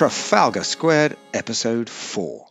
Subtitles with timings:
[0.00, 2.48] Trafalgar Squared, Episode 4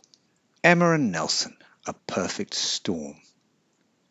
[0.62, 3.16] Emma and Nelson, A Perfect Storm.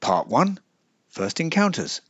[0.01, 0.59] Part 1
[1.07, 2.01] First Encounters.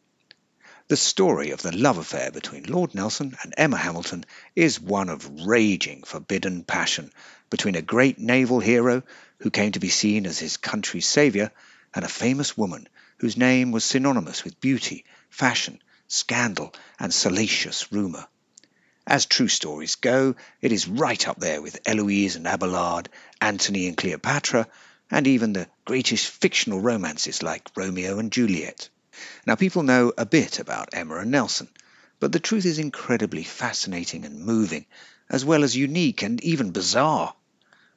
[0.88, 5.46] The story of the love affair between Lord Nelson and Emma Hamilton is one of
[5.46, 7.12] raging, forbidden passion
[7.52, 9.04] between a great naval hero
[9.38, 11.52] who came to be seen as his country's saviour
[11.94, 12.90] and a famous woman
[13.20, 18.26] whose name was synonymous with beauty, fashion, scandal, and salacious rumour.
[19.12, 23.10] As true stories go, it is right up there with Eloise and Abelard,
[23.42, 24.68] Antony and Cleopatra,
[25.10, 28.88] and even the greatest fictional romances like Romeo and Juliet.
[29.48, 31.70] Now, people know a bit about Emma and Nelson,
[32.20, 34.86] but the truth is incredibly fascinating and moving,
[35.28, 37.34] as well as unique and even bizarre.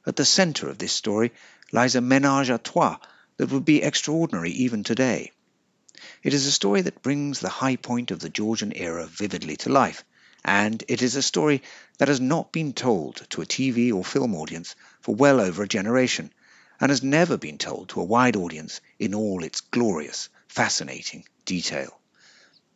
[0.07, 1.31] At the centre of this story
[1.71, 2.97] lies a ménage à trois
[3.37, 5.31] that would be extraordinary even today.
[6.23, 9.69] It is a story that brings the high point of the Georgian era vividly to
[9.69, 10.03] life
[10.45, 11.61] and it is a story
[11.97, 15.67] that has not been told to a TV or film audience for well over a
[15.67, 16.31] generation,
[16.79, 21.99] and has never been told to a wide audience in all its glorious, fascinating detail.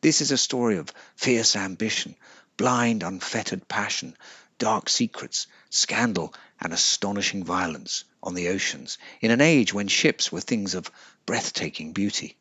[0.01, 2.15] This is a story of fierce ambition,
[2.55, 4.15] blind, unfettered passion,
[4.59, 10.41] dark secrets, scandal, and astonishing violence on the oceans in an age when ships were
[10.41, 10.91] things of
[11.25, 12.37] breathtaking beauty.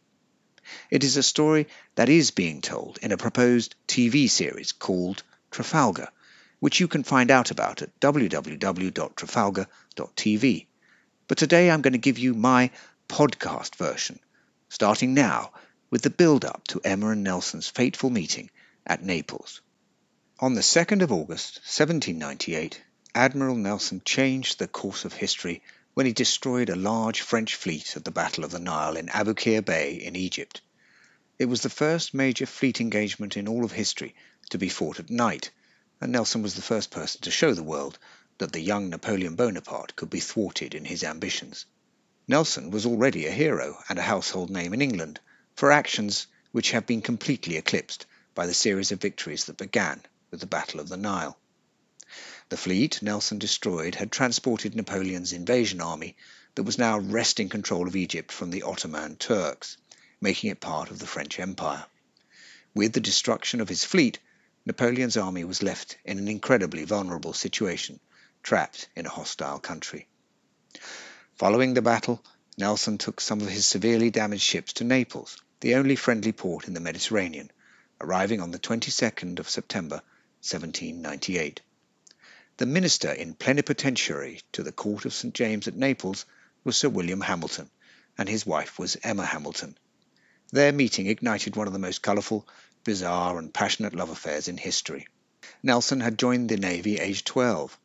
[0.90, 6.08] It is a story that is being told in a proposed TV series called Trafalgar,
[6.60, 10.66] which you can find out about at www.trafalgar.tv.
[11.28, 12.70] But today I'm going to give you my
[13.08, 14.18] podcast version,
[14.68, 15.52] starting now
[15.90, 18.50] with the build up to Emma and Nelson's fateful meeting
[18.86, 19.60] at Naples.
[20.38, 22.82] On the 2nd of August, 1798,
[23.14, 25.62] Admiral Nelson changed the course of history
[25.96, 29.64] when he destroyed a large French fleet at the Battle of the Nile in Aboukir
[29.64, 30.60] Bay in Egypt.
[31.38, 34.14] It was the first major fleet engagement in all of history
[34.50, 35.50] to be fought at night,
[35.98, 37.98] and Nelson was the first person to show the world
[38.36, 41.64] that the young Napoleon Bonaparte could be thwarted in his ambitions.
[42.28, 45.18] Nelson was already a hero and a household name in England
[45.54, 48.04] for actions which have been completely eclipsed
[48.34, 51.38] by the series of victories that began with the Battle of the Nile.
[52.48, 56.14] The fleet Nelson destroyed had transported Napoleon's invasion army
[56.54, 59.76] that was now wresting control of Egypt from the Ottoman Turks,
[60.20, 61.86] making it part of the French Empire.
[62.72, 64.20] With the destruction of his fleet,
[64.64, 67.98] Napoleon's army was left in an incredibly vulnerable situation,
[68.44, 70.06] trapped in a hostile country.
[71.34, 72.24] Following the battle,
[72.56, 76.74] Nelson took some of his severely damaged ships to Naples, the only friendly port in
[76.74, 77.50] the Mediterranean,
[78.00, 79.96] arriving on the 22nd of September
[80.42, 81.60] 1798.
[82.58, 85.34] The minister in plenipotentiary to the court of St.
[85.34, 86.24] James at Naples
[86.64, 87.68] was Sir William Hamilton,
[88.16, 89.76] and his wife was Emma Hamilton.
[90.52, 92.48] Their meeting ignited one of the most colourful,
[92.82, 95.06] bizarre, and passionate love affairs in history.
[95.62, 97.78] Nelson had joined the Navy aged 12.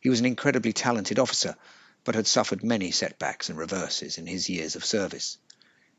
[0.00, 1.54] He was an incredibly talented officer,
[2.02, 5.38] but had suffered many setbacks and reverses in his years of service.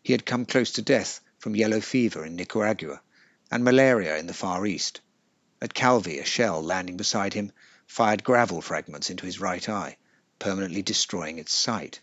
[0.03, 3.01] He had come close to death from yellow fever in Nicaragua
[3.49, 4.99] and malaria in the Far East.
[5.61, 7.53] At Calvi, a shell landing beside him
[7.87, 9.97] fired gravel fragments into his right eye,
[10.39, 11.99] permanently destroying its sight.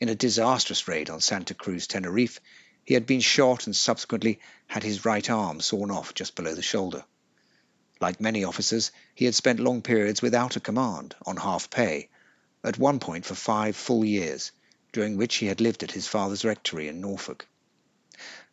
[0.00, 2.40] In a disastrous raid on Santa Cruz, Tenerife,
[2.84, 6.62] he had been shot and subsequently had his right arm sawn off just below the
[6.62, 7.04] shoulder.
[8.00, 12.08] Like many officers, he had spent long periods without a command, on half pay,
[12.64, 14.52] at one point for five full years,
[14.92, 17.46] during which he had lived at his father's rectory in Norfolk.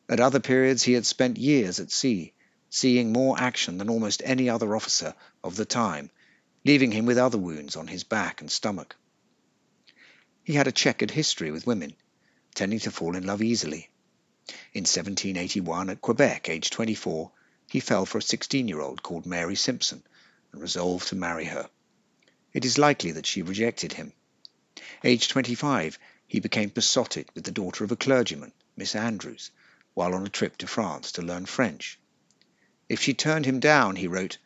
[0.08, 2.34] At other periods he had spent years at sea,
[2.70, 6.12] seeing more action than almost any other officer of the time
[6.64, 8.96] leaving him with other wounds on his back and stomach.
[10.44, 11.96] He had a checkered history with women,
[12.54, 13.90] tending to fall in love easily.
[14.74, 17.32] In 1781, at Quebec, aged 24,
[17.70, 20.04] he fell for a 16 year old called Mary Simpson
[20.52, 21.70] and resolved to marry her.
[22.54, 24.14] It is likely that she rejected him.
[25.04, 29.52] Aged 25, he became besotted with the daughter of a clergyman, Miss Andrews,
[29.94, 32.00] while on a trip to France to learn French.
[32.90, 34.38] If she turned him down, he wrote,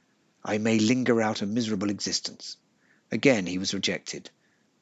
[0.48, 2.58] I may linger out a miserable existence.
[3.12, 4.30] Again he was rejected,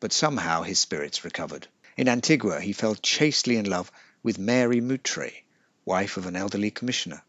[0.01, 1.69] but somehow his spirits recovered.
[1.95, 3.89] In Antigua he fell chastely in love
[4.21, 5.45] with Mary Moutray,
[5.85, 7.23] wife of an elderly commissioner,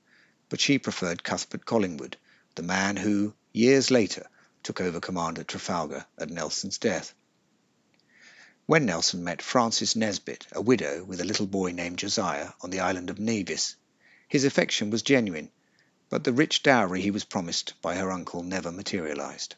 [0.48, 2.16] but she preferred Cuthbert Collingwood,
[2.56, 4.26] the man who, years later,
[4.64, 7.14] took over command at Trafalgar at Nelson's death.
[8.66, 12.80] When Nelson met Frances Nesbit, a widow with a little boy named Josiah, on the
[12.80, 13.76] island of Nevis,
[14.26, 15.52] his affection was genuine
[16.14, 19.56] but the rich dowry he was promised by her uncle never materialized.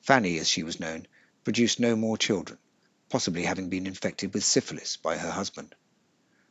[0.00, 1.04] Fanny, as she was known,
[1.42, 2.56] produced no more children,
[3.08, 5.74] possibly having been infected with syphilis by her husband.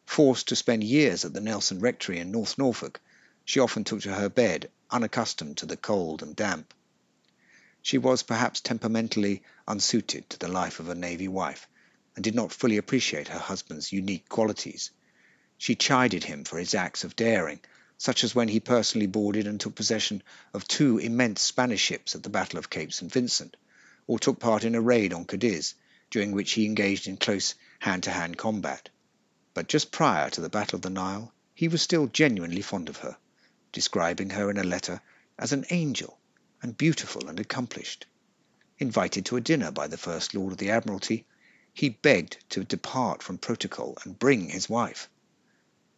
[0.05, 2.99] Forced to spend years at the Nelson Rectory in North Norfolk,
[3.45, 6.73] she often took to her bed, unaccustomed to the cold and damp.
[7.81, 11.65] She was perhaps temperamentally unsuited to the life of a Navy wife,
[12.13, 14.91] and did not fully appreciate her husband's unique qualities.
[15.57, 17.61] She chided him for his acts of daring,
[17.99, 20.23] such as when he personally boarded and took possession
[20.53, 23.11] of two immense Spanish ships at the Battle of Cape St.
[23.11, 23.57] Vincent,
[24.07, 25.75] or took part in a raid on Cadiz,
[26.09, 28.87] during which he engaged in close hand-to-hand combat.
[29.53, 32.95] But just prior to the Battle of the Nile, he was still genuinely fond of
[32.97, 33.17] her,
[33.73, 35.01] describing her in a letter
[35.37, 36.17] as an angel
[36.61, 38.05] and beautiful and accomplished.
[38.77, 41.25] Invited to a dinner by the First Lord of the Admiralty,
[41.73, 45.09] he begged to depart from protocol and bring his wife.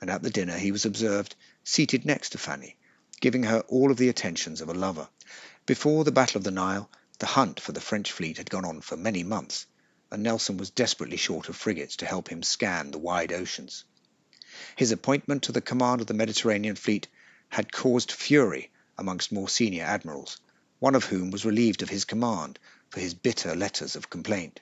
[0.02, 2.76] And at the dinner he was observed seated next to Fanny,
[3.20, 5.08] giving her all of the attentions of a lover.
[5.66, 8.82] Before the Battle of the Nile, the hunt for the French fleet had gone on
[8.82, 9.68] for many months,
[10.10, 13.84] and Nelson was desperately short of frigates to help him scan the wide oceans.
[14.76, 17.08] His appointment to the command of the Mediterranean fleet
[17.50, 20.40] had caused fury amongst more senior admirals,
[20.80, 22.58] one of whom was relieved of his command
[22.90, 24.60] for his bitter letters of complaint.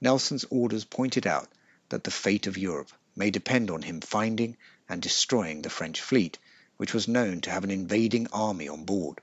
[0.00, 1.48] Nelson's orders pointed out
[1.90, 4.56] that the fate of Europe may depend on him finding
[4.88, 6.38] and destroying the French fleet,
[6.76, 9.20] which was known to have an invading army on board.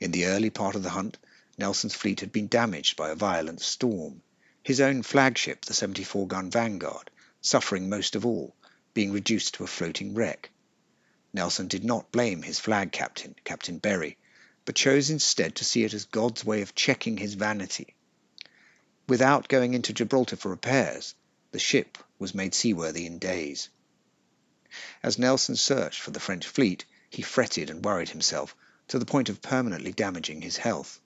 [0.00, 1.18] In the early part of the hunt,
[1.58, 4.22] Nelson's fleet had been damaged by a violent storm,
[4.62, 7.10] his own flagship, the 74 gun Vanguard,
[7.40, 8.54] suffering most of all,
[8.94, 10.50] being reduced to a floating wreck.
[11.32, 14.16] Nelson did not blame his flag captain, Captain Berry,
[14.64, 17.94] but chose instead to see it as God's way of checking his vanity.
[19.08, 21.14] Without going into Gibraltar for repairs,
[21.52, 23.68] the ship was made seaworthy in days.
[25.02, 28.54] As Nelson searched for the French fleet, he fretted and worried himself
[28.88, 31.00] to the point of permanently damaging his health.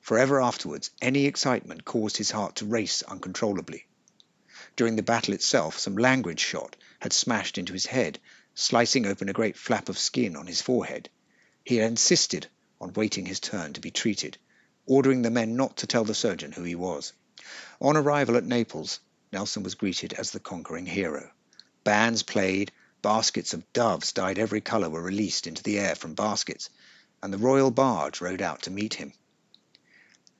[0.00, 3.84] Forever afterwards, any excitement caused his heart to race uncontrollably.
[4.76, 8.20] During the battle itself, some langrage shot had smashed into his head,
[8.54, 11.10] slicing open a great flap of skin on his forehead.
[11.64, 12.46] He had insisted
[12.80, 14.38] on waiting his turn to be treated,
[14.86, 17.12] ordering the men not to tell the surgeon who he was.
[17.80, 19.00] On arrival at Naples,
[19.32, 21.32] Nelson was greeted as the conquering hero.
[21.82, 22.70] Bands played,
[23.02, 26.70] baskets of doves dyed every colour were released into the air from baskets,
[27.22, 29.12] and the royal barge rode out to meet him.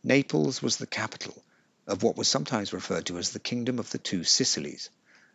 [0.02, 1.44] Naples was the capital
[1.86, 4.90] of what was sometimes referred to as the Kingdom of the Two Sicilies,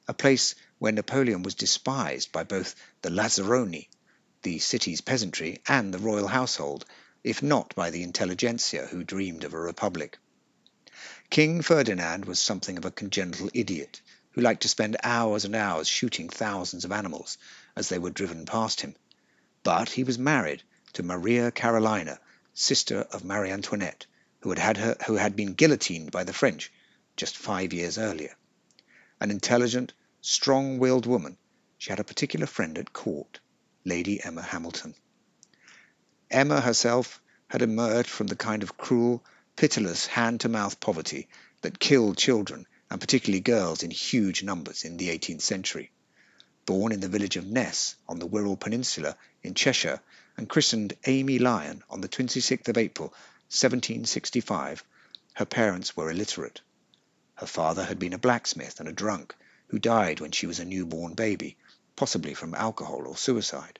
[0.07, 3.89] a place where Napoleon was despised by both the Lazzaroni
[4.45, 6.85] the city's peasantry, and the royal household,
[7.23, 10.19] if not by the intelligentsia who dreamed of a republic.
[11.31, 14.01] King Ferdinand was something of a congenital idiot,
[14.35, 17.37] who liked to spend hours and hours shooting thousands of animals
[17.73, 18.93] as they were driven past him.
[19.63, 20.61] But he was married
[20.91, 22.19] to Maria Carolina,
[22.53, 24.05] sister of Marie Antoinette,
[24.41, 26.69] who had, had her, who had been guillotined by the French
[27.15, 28.35] just five years earlier.
[29.21, 31.37] An intelligent, strong-willed woman,
[31.77, 33.39] she had a particular friend at court.
[33.85, 34.95] Lady Emma Hamilton.
[36.29, 39.23] Emma herself had emerged from the kind of cruel,
[39.55, 41.29] pitiless hand-to-mouth poverty
[41.61, 45.91] that killed children, and particularly girls, in huge numbers in the 18th century.
[46.65, 50.01] Born in the village of Ness on the Wirral Peninsula in Cheshire,
[50.37, 53.09] and christened Amy Lyon on the 26th of April,
[53.49, 54.83] 1765,
[55.33, 56.61] her parents were illiterate.
[57.35, 59.35] Her father had been a blacksmith and a drunk,
[59.67, 61.57] who died when she was a newborn baby,
[61.95, 63.79] possibly from alcohol or suicide.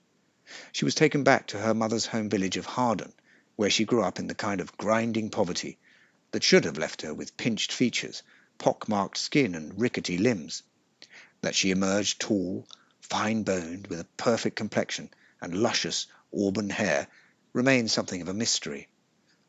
[0.71, 3.13] She was taken back to her mother's home village of Hawarden,
[3.55, 5.77] where she grew up in the kind of grinding poverty
[6.31, 8.21] that should have left her with pinched features,
[8.57, 10.63] pock-marked skin, and rickety limbs.
[11.41, 12.67] That she emerged tall,
[13.01, 15.09] fine-boned, with a perfect complexion
[15.41, 17.07] and luscious auburn hair
[17.53, 18.88] remains something of a mystery.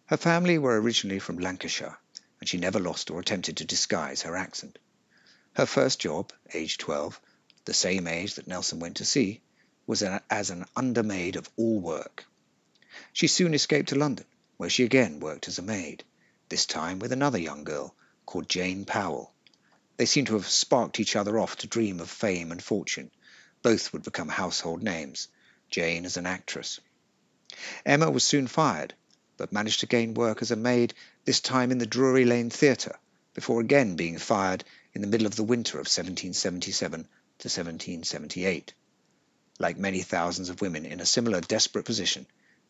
[0.07, 1.99] Her family were originally from Lancashire,
[2.39, 4.79] and she never lost or attempted to disguise her accent.
[5.55, 7.21] Her first job, aged 12,
[7.65, 9.41] the same age that Nelson went to sea,
[9.87, 12.25] was as an undermaid of all work.
[13.13, 16.05] She soon escaped to London, where she again worked as a maid,
[16.49, 17.95] this time with another young girl
[18.27, 19.33] called Jane Powell.
[19.97, 23.11] They seem to have sparked each other off to dream of fame and fortune.
[23.63, 25.29] Both would become household names,
[25.71, 26.81] Jane as an actress.
[27.87, 28.95] Emma was soon fired,
[29.37, 30.93] but managed to gain work as a maid,
[31.25, 32.99] this time in the Drury Lane Theatre,
[33.33, 38.75] before again being fired in the middle of the winter of 1777 to 1778.
[39.59, 42.27] Like many thousands of women in a similar desperate position,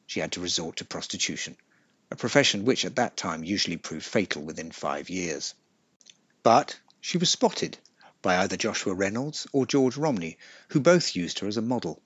[0.06, 1.56] she had to resort to prostitution,
[2.10, 5.54] a profession which at that time usually proved fatal within five years.
[6.42, 7.78] But she was spotted
[8.22, 12.00] by either Joshua Reynolds or George Romney, who both used her as a model.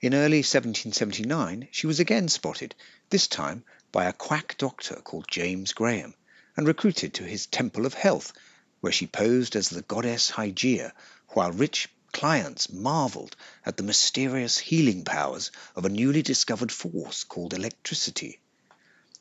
[0.00, 2.74] In early 1779 she was again spotted,
[3.10, 6.14] this time by a quack doctor called James Graham,
[6.56, 8.32] and recruited to his Temple of Health,
[8.80, 10.92] where she posed as the goddess Hygeia
[11.28, 17.52] while rich clients marveled at the mysterious healing powers of a newly discovered force called
[17.52, 18.40] electricity.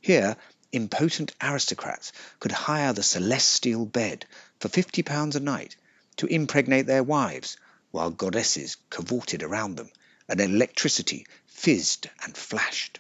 [0.06, 0.38] Here,
[0.72, 4.28] impotent aristocrats could hire the celestial bed
[4.60, 5.76] for fifty pounds a night
[6.18, 7.58] to impregnate their wives,
[7.90, 9.90] while goddesses cavorted around them,
[10.30, 13.00] and electricity fizzed and flashed.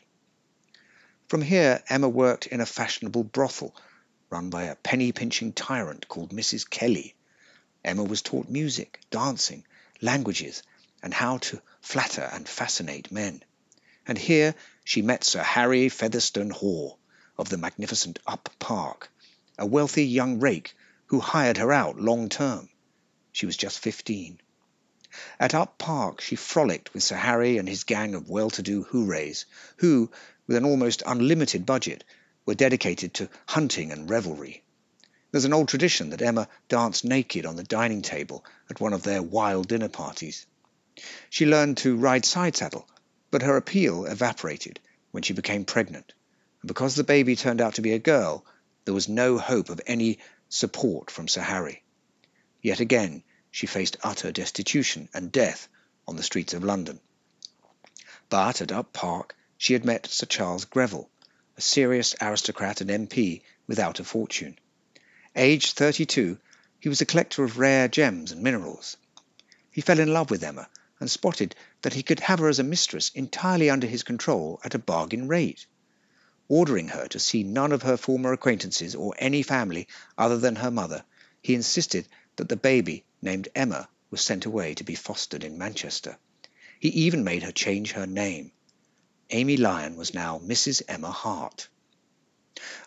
[1.27, 3.75] From here Emma worked in a fashionable brothel
[4.31, 6.67] run by a penny pinching tyrant called Mrs.
[6.67, 7.13] Kelly.
[7.83, 9.63] Emma was taught music, dancing,
[10.01, 10.63] languages,
[11.03, 13.43] and how to flatter and fascinate men.
[14.07, 16.95] And here she met Sir Harry Fetherstonhaugh
[17.37, 19.11] of the magnificent Up Park,
[19.57, 20.75] a wealthy young rake
[21.07, 22.69] who hired her out long term.
[23.31, 24.39] She was just fifteen.
[25.39, 29.45] At Uppark she frolicked with Sir Harry and his gang of well-to-do houris,
[29.77, 30.11] who,
[30.45, 32.03] with an almost unlimited budget,
[32.45, 34.61] were dedicated to hunting and revelry.
[35.31, 39.01] There's an old tradition that Emma danced naked on the dining table at one of
[39.01, 40.45] their wild dinner parties.
[41.31, 42.87] She learned to ride side saddle,
[43.35, 44.79] but her appeal evaporated
[45.11, 46.13] when she became pregnant,
[46.61, 48.45] and because the baby turned out to be a girl,
[48.85, 51.83] there was no hope of any support from Sir Harry.
[52.61, 55.67] Yet again she faced utter destitution and death
[56.07, 57.01] on the streets of London.
[58.29, 61.09] But at Uppark she had met Sir Charles Greville,
[61.57, 64.57] a serious aristocrat and MP without a fortune.
[65.35, 66.37] Aged thirty-two,
[66.79, 68.95] he was a collector of rare gems and minerals.
[69.71, 72.63] He fell in love with Emma and spotted that he could have her as a
[72.63, 75.65] mistress entirely under his control at a bargain rate.
[76.47, 79.87] Ordering her to see none of her former acquaintances or any family
[80.17, 81.03] other than her mother,
[81.41, 86.17] he insisted that the baby, named Emma, was sent away to be fostered in Manchester.
[86.79, 88.51] He even made her change her name.
[89.31, 90.83] Amy Lyon was now Mrs.
[90.87, 91.67] Emma Hart.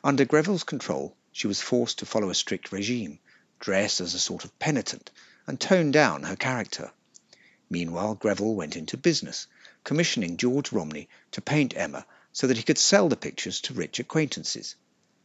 [0.04, 3.18] Under Greville's control, she was forced to follow a strict regime,
[3.58, 5.10] dress as a sort of penitent,
[5.46, 6.92] and tone down her character.
[7.70, 9.46] Meanwhile, Greville went into business,
[9.84, 13.98] commissioning George Romney to paint Emma so that he could sell the pictures to rich
[13.98, 14.74] acquaintances.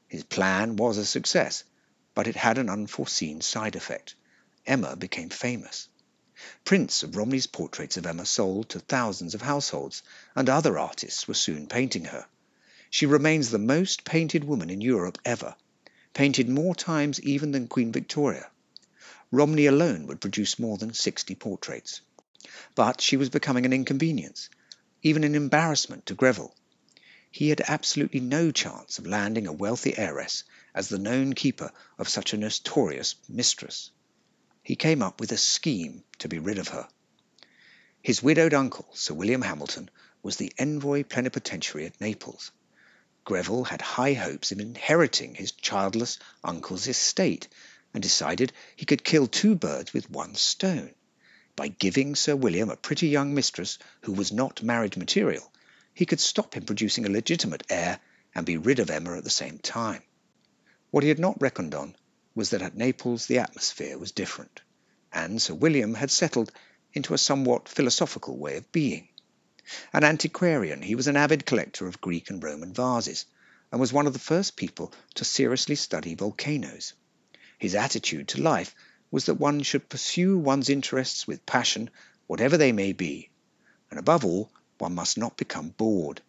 [0.07, 1.63] His plan was a success,
[2.13, 4.15] but it had an unforeseen side effect.
[4.65, 5.87] Emma became famous.
[6.65, 10.03] Prints of Romney's portraits of Emma sold to thousands of households,
[10.35, 12.25] and other artists were soon painting her.
[12.89, 15.55] She remains the most painted woman in Europe ever,
[16.13, 18.51] painted more times even than Queen Victoria.
[19.31, 22.01] Romney alone would produce more than 60 portraits.
[22.75, 24.49] But she was becoming an inconvenience,
[25.01, 26.53] even an embarrassment to Greville.
[27.31, 30.43] He had absolutely no chance of landing a wealthy heiress
[30.75, 33.91] as the known keeper of such a notorious mistress
[34.63, 36.87] he came up with a scheme to be rid of her.
[38.01, 39.89] His widowed uncle, Sir William Hamilton,
[40.21, 42.51] was the envoy plenipotentiary at Naples.
[43.25, 47.49] Greville had high hopes of inheriting his childless uncle's estate,
[47.93, 50.93] and decided he could kill two birds with one stone.
[51.55, 55.51] By giving Sir William a pretty young mistress who was not marriage material,
[55.93, 57.99] he could stop him producing a legitimate heir
[58.33, 60.01] and be rid of Emma at the same time.
[60.89, 61.95] What he had not reckoned on
[62.33, 64.61] was that at Naples the atmosphere was different,
[65.11, 66.51] and Sir William had settled
[66.91, 69.09] into a somewhat philosophical way of being.
[69.93, 73.25] An antiquarian, he was an avid collector of Greek and Roman vases,
[73.71, 76.93] and was one of the first people to seriously study volcanoes.
[77.59, 78.73] His attitude to life
[79.13, 81.87] was that one should pursue one's interests with passion,
[82.25, 83.29] whatever they may be,
[83.91, 86.19] and above all, one must not become bored.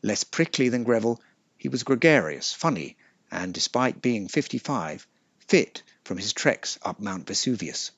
[0.00, 1.20] Less prickly than Greville,
[1.56, 2.96] he was gregarious, funny,
[3.32, 5.04] and, despite being fifty-five,
[5.40, 7.90] fit from his treks up Mount Vesuvius.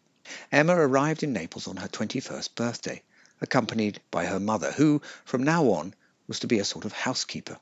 [0.50, 3.02] Emma arrived in Naples on her 21st birthday,
[3.42, 5.92] accompanied by her mother, who, from now on,
[6.26, 7.58] was to be a sort of housekeeper.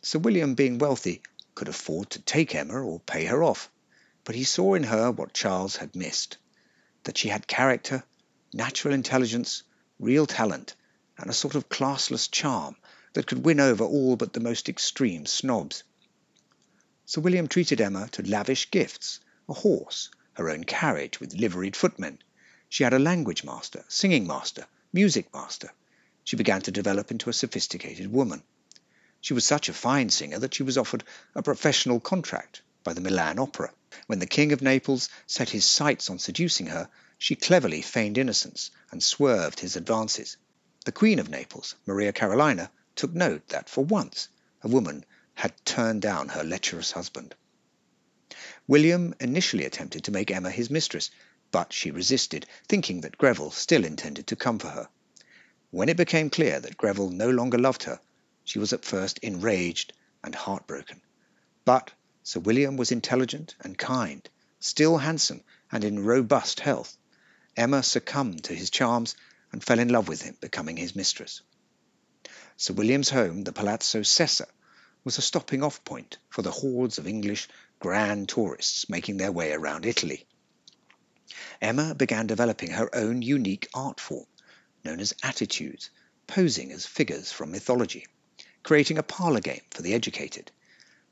[0.00, 1.20] Sir William, being wealthy,
[1.54, 3.70] could afford to take Emma or pay her off,
[4.28, 6.36] but he saw in her what Charles had missed
[7.04, 8.04] that she had character,
[8.52, 9.62] natural intelligence,
[9.98, 10.74] real talent,
[11.16, 12.76] and a sort of classless charm
[13.14, 15.82] that could win over all but the most extreme snobs.
[17.06, 19.18] Sir William treated Emma to lavish gifts
[19.48, 22.18] a horse, her own carriage with liveried footmen.
[22.68, 25.72] She had a language master, singing master, music master.
[26.22, 28.42] She began to develop into a sophisticated woman.
[29.22, 31.02] She was such a fine singer that she was offered
[31.34, 33.70] a professional contract by the Milan Opera.
[34.06, 38.70] When the King of Naples set his sights on seducing her, she cleverly feigned innocence
[38.90, 40.38] and swerved his advances.
[40.86, 44.30] The Queen of Naples, Maria Carolina, took note that for once
[44.62, 45.04] a woman
[45.34, 47.34] had turned down her lecherous husband.
[48.66, 51.10] William initially attempted to make Emma his mistress,
[51.50, 54.88] but she resisted, thinking that Greville still intended to come for her.
[55.72, 58.00] When it became clear that Greville no longer loved her,
[58.44, 59.92] she was at first enraged
[60.24, 61.02] and heartbroken.
[61.66, 61.92] But
[62.30, 64.28] Sir William was intelligent and kind,
[64.60, 65.42] still handsome
[65.72, 66.98] and in robust health.
[67.56, 69.16] Emma succumbed to his charms
[69.50, 71.40] and fell in love with him, becoming his mistress.
[72.58, 74.44] Sir William's home, the Palazzo Sessa,
[75.04, 79.52] was a stopping off point for the hordes of English grand tourists making their way
[79.52, 80.26] around Italy.
[81.62, 84.26] Emma began developing her own unique art form,
[84.84, 85.88] known as attitudes,
[86.26, 88.06] posing as figures from mythology,
[88.62, 90.52] creating a parlor game for the educated.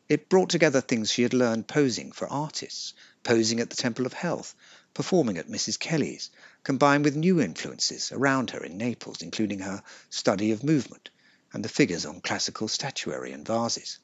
[0.09, 2.95] It brought together things she had learned posing for artists,
[3.25, 4.55] posing at the Temple of Health,
[4.95, 5.81] performing at Mrs.
[5.81, 6.31] Kelly's,
[6.63, 11.11] combined with new influences around her in Naples, including her study of movement
[11.53, 13.99] and the figures on classical statuary and vases.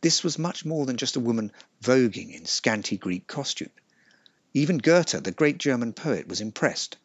[0.00, 3.70] This was much more than just a woman voguing in scanty Greek costume.
[4.54, 6.96] Even Goethe, the great German poet, was impressed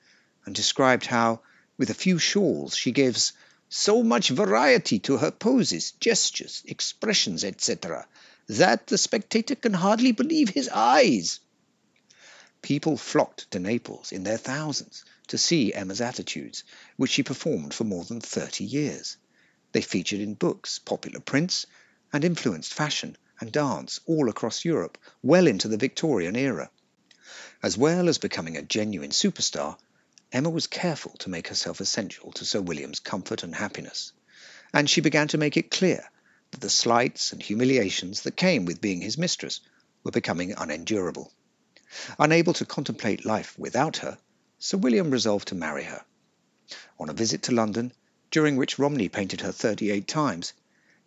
[0.45, 1.41] and described how,
[1.77, 3.33] with a few shawls, she gives
[3.75, 8.07] so much variety to her poses, gestures, expressions, etc.,
[8.47, 11.39] that the spectator can hardly believe his eyes.
[12.61, 16.63] People flocked to Naples in their thousands to see Emma's attitudes,
[16.97, 19.17] which she performed for more than 30 years.
[19.71, 21.65] They featured in books, popular prints,
[22.13, 26.69] and influenced fashion and dance all across Europe well into the Victorian era.
[27.63, 29.79] As well as becoming a genuine superstar,
[30.33, 34.13] Emma was careful to make herself essential to Sir William's comfort and happiness,
[34.73, 36.09] and she began to make it clear
[36.49, 39.59] that the slights and humiliations that came with being his mistress
[40.03, 41.31] were becoming unendurable.
[42.17, 44.17] Unable to contemplate life without her,
[44.57, 46.03] Sir William resolved to marry her.
[46.99, 47.93] On a visit to London,
[48.31, 50.53] during which Romney painted her 38 times,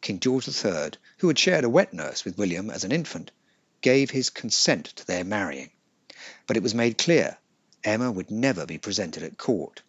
[0.03, 3.33] King George III, who had shared a wet nurse with William as an infant,
[3.81, 5.73] gave his consent to their marrying.
[6.47, 7.39] But it was made clear
[7.87, 9.81] Emma would never be presented at court.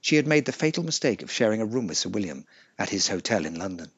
[0.00, 2.46] She had made the fatal mistake of sharing a room with Sir William
[2.78, 3.90] at his hotel in London.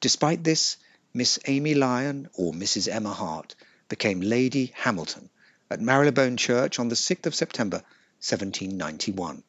[0.00, 0.76] Despite this,
[1.12, 2.92] Miss Amy Lyon, or Mrs.
[2.92, 3.54] Emma Hart,
[3.88, 5.30] became Lady Hamilton
[5.70, 7.76] at Marylebone Church on the 6th of September
[8.18, 9.44] 1791.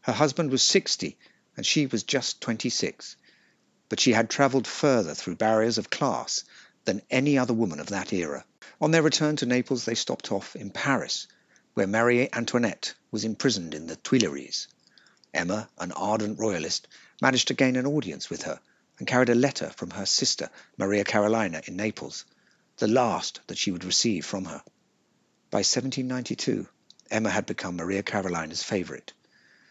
[0.00, 1.16] Her husband was 60
[1.56, 3.14] and she was just 26,
[3.88, 6.42] but she had travelled further through barriers of class
[6.86, 8.44] than any other woman of that era.
[8.80, 11.28] On their return to Naples, they stopped off in Paris,
[11.78, 14.66] where Marie Antoinette was imprisoned in the Tuileries.
[15.32, 16.88] Emma, an ardent royalist,
[17.22, 18.58] managed to gain an audience with her
[18.98, 22.24] and carried a letter from her sister Maria Carolina in Naples,
[22.78, 24.60] the last that she would receive from her.
[25.52, 26.66] By 1792,
[27.12, 29.12] Emma had become Maria Carolina's favourite.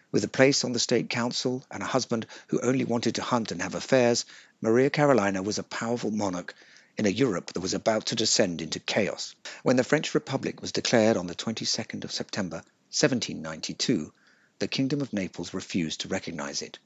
[0.09, 3.51] With a place on the State Council and a husband who only wanted to hunt
[3.51, 4.23] and have affairs,
[4.61, 6.55] Maria Carolina was a powerful monarch
[6.97, 9.35] in a Europe that was about to descend into chaos.
[9.61, 12.57] When the French Republic was declared on the 22nd of September
[12.89, 14.11] 1792,
[14.59, 16.79] the Kingdom of Naples refused to recognize it.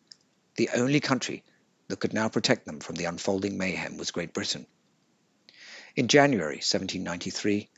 [0.56, 1.44] The only country
[1.88, 4.66] that could now protect them from the unfolding mayhem was Great Britain.
[5.96, 7.70] In January 1793,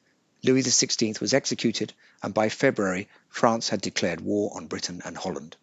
[0.43, 5.55] Louis XVI was executed, and by February France had declared war on Britain and Holland.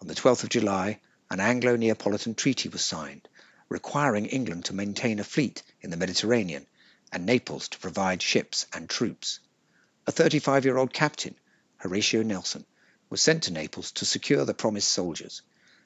[0.00, 1.00] On the 12th of July,
[1.30, 3.28] an Anglo-Neapolitan treaty was signed,
[3.72, 6.66] requiring England to maintain a fleet in the Mediterranean
[7.10, 9.40] and Naples to provide ships and troops.
[10.06, 11.34] A 35-year-old captain,
[11.78, 12.66] Horatio Nelson,
[13.10, 15.42] was sent to Naples to secure the promised soldiers.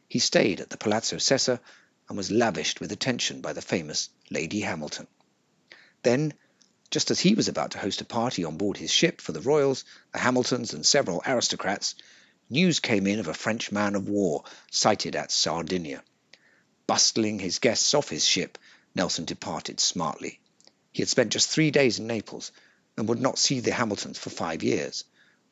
[0.08, 1.60] He stayed at the Palazzo Sessa
[2.08, 5.06] and was lavished with attention by the famous Lady Hamilton.
[6.02, 6.34] Then
[6.90, 9.40] just as he was about to host a party on board his ship for the
[9.40, 11.96] royals, the Hamiltons, and several aristocrats,
[12.48, 16.02] news came in of a French man of war sighted at Sardinia.
[16.86, 18.58] Bustling his guests off his ship,
[18.94, 20.40] Nelson departed smartly.
[20.92, 22.52] He had spent just three days in Naples
[22.96, 25.04] and would not see the Hamiltons for five years,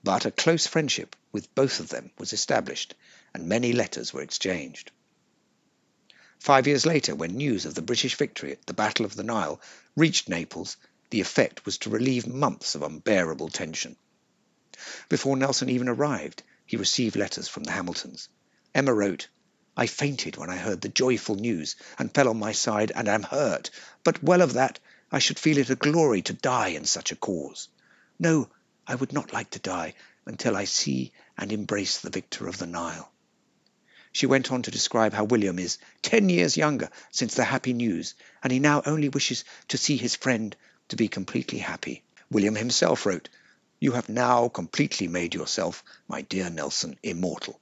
[0.03, 2.94] but a close friendship with both of them was established,
[3.35, 4.92] and many letters were exchanged.
[6.38, 9.61] Five years later, when news of the British victory at the Battle of the Nile
[9.97, 10.77] reached Naples,
[11.11, 13.97] the effect was to relieve months of unbearable tension.
[15.09, 18.29] Before Nelson even arrived, he received letters from the Hamiltons.
[18.75, 19.29] Emma wrote,
[19.77, 23.25] I fainted when I heard the joyful news and fell on my side and am
[23.25, 23.71] hurt,
[24.05, 24.79] but well of that,
[25.11, 27.69] I should feel it a glory to die in such a cause.
[28.19, 28.51] No,
[28.87, 29.95] I would not like to die
[30.27, 33.11] until I see and embrace the victor of the Nile.
[34.13, 38.15] She went on to describe how William is ten years younger since the happy news,
[38.45, 40.55] and he now only wishes to see his friend
[40.89, 42.05] to be completely happy.
[42.31, 43.29] William himself wrote,
[43.81, 47.61] You have now completely made yourself, my dear Nelson, immortal.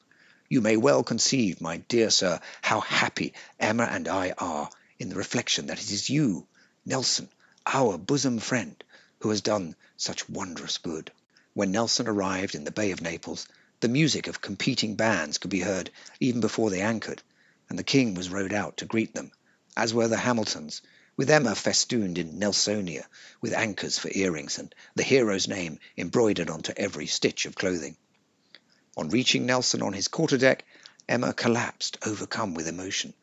[0.52, 5.14] You may well conceive, my dear sir, how happy Emma and I are in the
[5.14, 6.46] reflection that it is you,
[6.84, 7.30] Nelson,
[7.64, 8.84] our bosom friend,
[9.20, 11.10] who has done such wondrous good.
[11.54, 13.48] When Nelson arrived in the Bay of Naples,
[13.80, 17.22] the music of competing bands could be heard even before they anchored,
[17.70, 19.32] and the king was rowed out to greet them,
[19.74, 20.82] as were the Hamiltons,
[21.16, 23.06] with Emma festooned in Nelsonia,
[23.40, 27.96] with anchors for earrings and the hero's name embroidered onto every stitch of clothing.
[28.94, 30.66] On reaching Nelson on his quarterdeck,
[31.08, 33.14] Emma collapsed, overcome with emotion,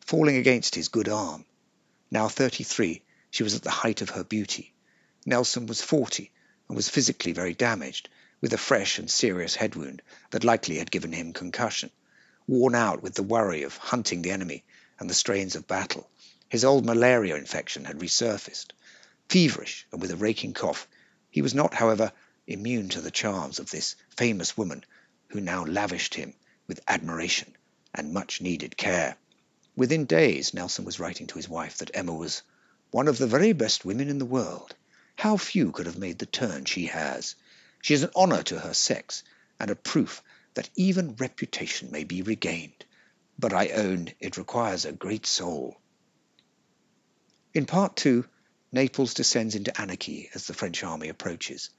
[0.00, 1.44] falling against his good arm.
[2.10, 4.72] Now 33, she was at the height of her beauty.
[5.26, 6.30] Nelson was 40
[6.66, 8.08] and was physically very damaged,
[8.40, 11.90] with a fresh and serious head wound that likely had given him concussion.
[12.46, 14.64] Worn out with the worry of hunting the enemy
[14.98, 16.08] and the strains of battle,
[16.48, 18.72] his old malaria infection had resurfaced.
[19.28, 20.88] Feverish and with a raking cough,
[21.28, 22.12] he was not, however,
[22.46, 24.82] immune to the charms of this famous woman
[25.28, 26.34] who now lavished him
[26.66, 27.54] with admiration
[27.94, 29.16] and much needed care.
[29.76, 32.42] Within days, Nelson was writing to his wife that Emma was
[32.90, 34.74] one of the very best women in the world.
[35.16, 37.34] How few could have made the turn she has.
[37.82, 39.22] She is an honor to her sex
[39.60, 40.22] and a proof
[40.54, 42.84] that even reputation may be regained.
[43.38, 45.80] But I own it requires a great soul.
[47.54, 48.24] In part two,
[48.72, 51.70] Naples descends into anarchy as the French army approaches.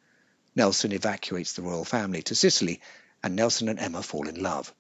[0.56, 2.82] Nelson evacuates the royal family to Sicily,
[3.24, 4.74] and Nelson and Emma fall in love.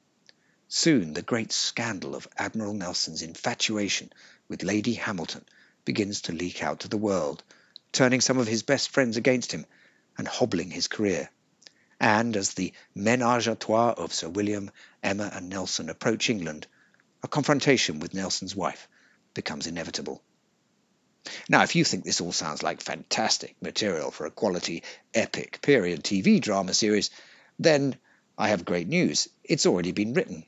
[0.67, 4.12] Soon the great scandal of Admiral Nelson's infatuation
[4.47, 5.43] with Lady Hamilton
[5.84, 7.43] begins to leak out to the world,
[7.91, 9.65] turning some of his best friends against him
[10.17, 11.30] and hobbling his career.
[11.99, 14.71] And as the menage a trois of Sir William,
[15.02, 16.67] Emma, and Nelson approach England,
[17.23, 18.88] a confrontation with Nelson's wife
[19.34, 20.21] becomes inevitable.
[21.49, 26.04] Now, if you think this all sounds like fantastic material for a quality epic period
[26.04, 27.10] TV drama series,
[27.58, 27.97] then
[28.41, 29.28] I have great news.
[29.43, 30.45] It's already been written.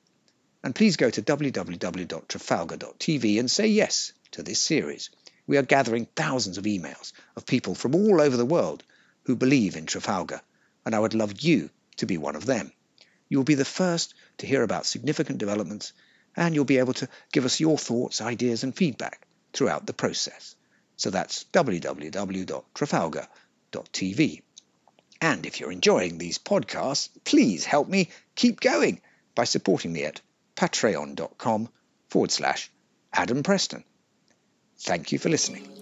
[0.63, 5.09] And please go to www.trafalgar.tv and say yes to this series.
[5.45, 8.85] We are gathering thousands of emails of people from all over the world
[9.23, 10.39] who believe in Trafalgar,
[10.85, 12.71] and I would love you to be one of them.
[13.27, 15.91] You will be the first to hear about significant developments,
[16.33, 20.55] and you'll be able to give us your thoughts, ideas, and feedback throughout the process.
[20.95, 24.41] So that's www.trafalgar.tv.
[25.21, 29.01] And if you're enjoying these podcasts, please help me keep going
[29.35, 30.19] by supporting me at
[30.55, 31.69] patreon.com
[32.09, 32.71] forward slash
[33.13, 33.83] Adam Preston.
[34.79, 35.80] Thank you for listening.